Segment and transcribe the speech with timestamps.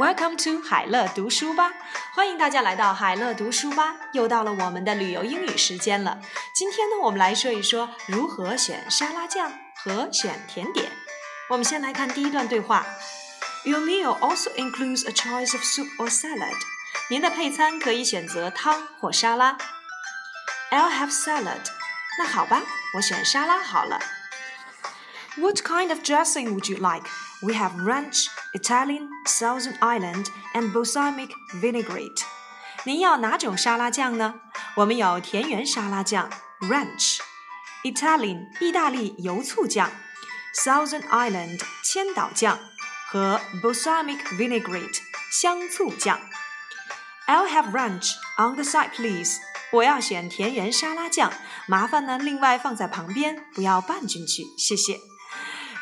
[0.00, 1.74] Welcome to 海乐读书吧，
[2.14, 3.96] 欢迎大家来到海乐读书吧。
[4.14, 6.18] 又到了我们的旅游英语时间了。
[6.54, 10.90] 今天呢，我们来说一说如何选沙拉酱和选甜点。
[11.50, 12.86] 我们先来看第一段对话。
[13.64, 16.56] Your meal also includes a choice of soup or salad。
[17.10, 19.58] 您的配餐可以选择汤或沙拉。
[20.70, 21.60] I'll have salad。
[22.18, 22.62] 那好吧，
[22.94, 24.00] 我选沙拉好了。
[25.39, 27.07] What kind of dressing would you like?
[27.41, 31.29] We have ranch, Italian, Thousand Island, and balsamic
[31.61, 32.23] vinaigrette.
[32.85, 34.35] 您要哪种沙拉酱呢？
[34.75, 36.29] 我们有田园沙拉酱
[36.61, 39.91] （ranch）、Italian 意大利油醋酱、
[40.63, 42.59] Thousand Island 千岛酱
[43.07, 44.99] 和 balsamic vinaigrette
[45.31, 46.19] 香醋酱。
[47.27, 49.37] I'll have ranch on the side, please.
[49.71, 51.33] 我要选田园沙拉酱，
[51.67, 54.99] 麻烦呢另外放在旁边，不要拌进去，谢谢。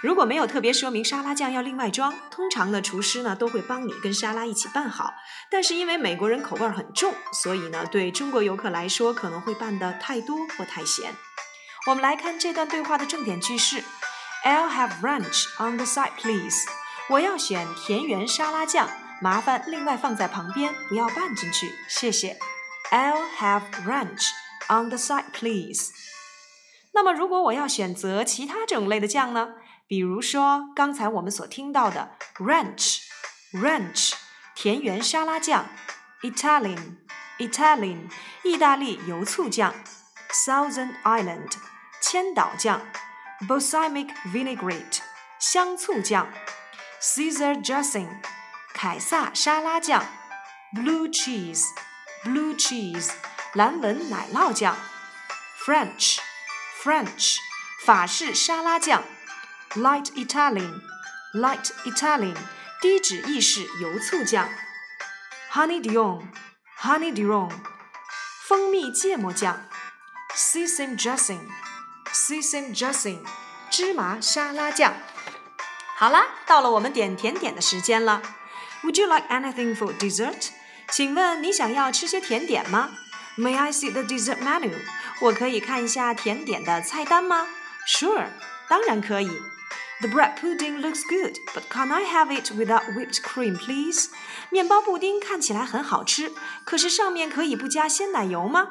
[0.01, 5.13] 如果没有特别说明沙拉酱要另外装，通常呢厨师呢都会帮你跟沙拉一起拌好。
[5.51, 11.13] 但是因为美国人口味很重，所以呢对中国游客来说可能会拌得太多或太咸。
[11.87, 13.83] 我们来看这段对话的重点句式
[14.45, 16.67] ：I'll have ranch on the side, please。
[17.11, 18.89] 我要选田园沙拉酱，
[19.21, 22.39] 麻烦另外放在旁边，不要拌进去，谢谢。
[22.93, 24.29] I'll have ranch
[24.69, 25.91] on the side, please。
[26.93, 29.55] 那么如果我要选择其他种类的酱呢？
[29.89, 34.13] 比如说刚才我们所听到的 ranch，ranch
[34.55, 35.65] 田园沙拉酱
[36.21, 38.11] ，Italian，Italian
[38.45, 39.75] 意大利油醋酱
[40.31, 41.53] ，Thousand Island
[42.03, 42.83] 千岛酱
[43.49, 44.99] ，balsamic vinaigrette
[45.39, 46.29] 香醋酱
[47.01, 48.21] ，Caesar dressing
[48.75, 50.05] 凯撒沙拉酱
[50.75, 53.13] ，blue cheese，blue cheese
[53.55, 54.77] 蓝纹奶酪酱
[55.65, 57.37] ，French，French
[57.87, 59.03] 法式沙拉酱。
[59.78, 60.82] Light Italian,
[61.34, 62.36] light Italian，
[62.82, 64.50] 低脂意式油醋酱。
[65.52, 66.28] Honey Dijon,
[66.80, 67.52] Honey Dijon，
[68.48, 69.66] 蜂蜜芥末酱。
[70.36, 71.48] Sesame dressing,
[72.12, 73.20] Sesame dressing，
[73.70, 74.94] 芝麻沙拉酱。
[75.96, 78.22] 好啦，到了我们点甜点的时间了。
[78.84, 80.50] Would you like anything for dessert？
[80.90, 82.92] 请问你想要吃些甜点吗？
[83.38, 84.74] May I see the dessert menu？
[85.22, 87.48] 我可以看一下甜点的菜单吗？
[87.88, 88.28] Sure，
[88.68, 89.32] 当然可以。
[90.02, 94.10] The bread pudding looks good, but can I have it without whipped cream, please?
[94.50, 96.34] 面包布丁看起来很好吃，
[96.66, 98.70] 可是上面可以不加鲜奶油吗？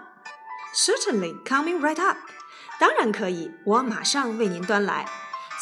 [0.75, 2.19] Certainly, coming right up.
[2.79, 5.07] 当然可以，我马上为您端来。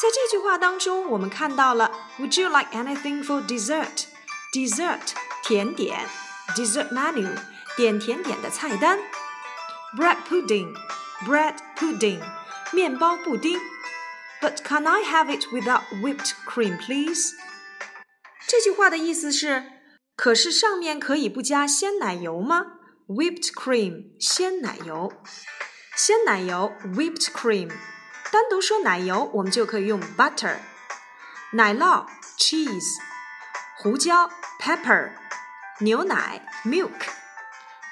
[0.01, 4.05] 在这句话当中，我们看到了 Would you like anything for dessert?
[4.51, 5.13] Dessert
[5.43, 6.07] 甜点，
[6.55, 7.37] dessert menu
[7.77, 8.99] 点甜点的菜单，
[9.95, 10.75] bread pudding
[11.25, 12.19] bread pudding
[12.73, 13.59] 面包布丁。
[14.41, 17.33] But can I have it without whipped cream, please？
[18.47, 19.63] 这句话的意思是，
[20.15, 22.63] 可是上面可以不加鲜奶油吗？
[23.07, 25.13] Whipped cream，鲜奶油，
[25.95, 27.71] 鲜奶油，whipped cream。
[28.31, 30.55] 单独说奶油，我们就可以用 butter，
[31.53, 32.05] 奶酪
[32.37, 32.97] cheese，
[33.77, 34.29] 胡椒
[34.59, 35.11] pepper，
[35.79, 36.91] 牛奶 milk，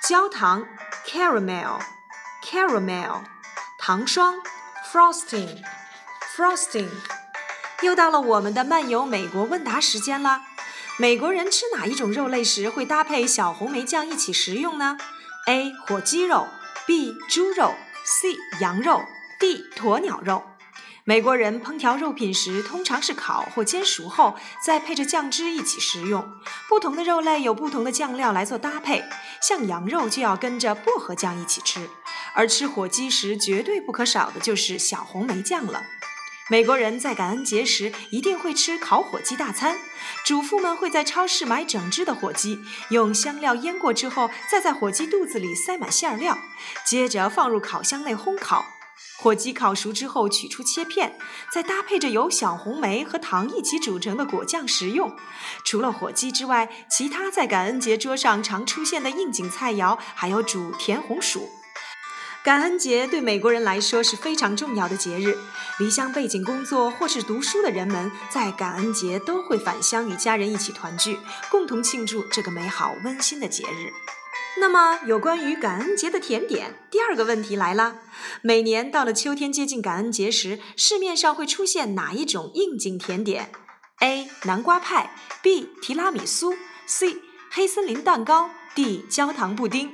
[0.01, 0.65] 焦糖
[1.05, 3.23] caramel，caramel，
[3.77, 4.41] 糖霜
[4.91, 5.61] frosting。
[6.36, 6.88] Frosting，
[7.82, 10.42] 又到了我们的漫游美国问答时间啦。
[10.96, 14.98] 美国人吃哪一种肉类时会搭配小红莓酱一起食用呢
[15.46, 15.72] ？A.
[15.86, 16.48] 火鸡肉
[16.88, 17.14] ，B.
[17.30, 17.72] 猪肉
[18.04, 18.34] ，C.
[18.60, 19.04] 羊肉
[19.38, 19.64] ，D.
[19.76, 20.42] 鸵鸟肉。
[21.04, 24.34] 美国人烹调肉品时通常是烤或煎熟后，
[24.66, 26.28] 再配着酱汁一起食用。
[26.68, 29.04] 不同的肉类有不同的酱料来做搭配，
[29.40, 31.88] 像羊肉就要跟着薄荷酱一起吃，
[32.34, 35.84] 而吃火鸡时绝对不可少的就是小红莓酱了。
[36.50, 39.78] 美国人在感恩节时一定会吃烤火鸡大餐，
[40.26, 42.60] 主妇们会在超市买整只的火鸡，
[42.90, 46.36] 用香料腌过之后，再在火鸡肚子里塞满馅料，
[46.84, 48.66] 接着放入烤箱内烘烤。
[49.16, 51.18] 火鸡烤熟之后取出切片，
[51.50, 55.16] 再搭配着由小红莓和糖一起煮成的果酱食用。
[55.64, 61.48] 除了火鸡之外，其他在感恩节桌上常出现的应景菜肴还有煮甜红薯。
[62.44, 65.34] 感恩节对美国人来说是非常重要的节日。
[65.78, 71.18] 离乡背井工作或是读书的人们，在感恩节都会返乡与家人一起团聚，
[71.50, 73.94] 共同庆祝这个美好温馨的节日。
[74.60, 78.00] 那么，有关于感恩节的甜点，第二个问题来了：
[78.42, 83.52] 每年到了秋天接近感恩节时，市面上会出现哪一种应景甜点
[84.00, 84.28] ？A.
[84.42, 85.70] 南瓜派 B.
[85.80, 86.54] 提拉米苏
[86.84, 87.16] C.
[87.50, 89.06] 黑森林蛋糕 D.
[89.08, 89.90] 焦糖布丁。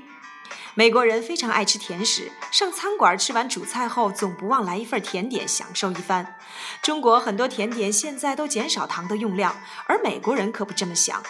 [0.74, 6.36] 美国人非常爱吃甜食，上餐馆吃完主菜后，总不忘来一份甜点享受一番。
[6.80, 9.56] 中国很多甜点现在都减少糖的用量，
[9.86, 11.22] 而美国人可不这么想。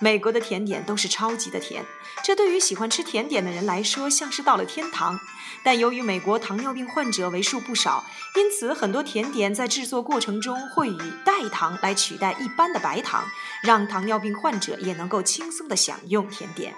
[0.00, 1.84] 美国的甜点都是超级的甜，
[2.24, 5.18] 这对于喜欢吃甜点的人来说像是到了天堂。
[5.64, 8.04] 但由于美国糖尿病患者为数不少，
[8.36, 13.24] 因此很多甜点在制作过程中会以代糖来取代一般的白糖，
[13.62, 16.74] 让糖尿病患者也能够轻松的享用甜点。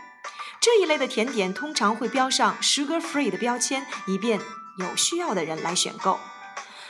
[0.61, 4.39] 这一类的甜点通常会标上 “sugar free” 的标签，以便
[4.77, 6.21] 有需要的人来选购。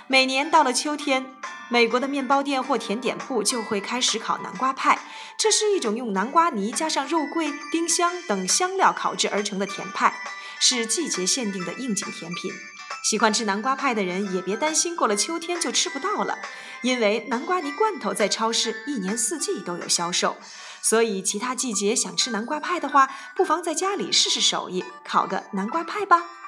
[0.09, 1.35] 每年到了秋天。
[1.73, 4.99] 美国的面包店或甜点铺就会开始烤南瓜派，
[5.39, 10.13] 这是一种用南瓜泥加上肉桂、丁香等香料烤制而成的甜派，
[10.59, 12.53] 是季节限定的应景甜品。
[13.03, 16.39] 喜欢吃南瓜派的人也别担心过了秋天就吃不到了，
[16.83, 20.37] 因为南瓜泥罐头在超市一年四季都有销售。
[20.83, 26.40] 所以其他季节想吃南瓜派的话，不妨在家里试试手艺，烤个南瓜派吧。